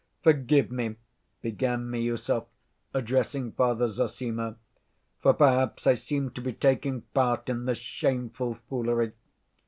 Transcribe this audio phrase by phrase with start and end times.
[0.23, 0.95] "Forgive me,"
[1.43, 2.47] began Miüsov,
[2.91, 4.55] addressing Father Zossima,
[5.19, 9.11] "for perhaps I seem to be taking part in this shameful foolery.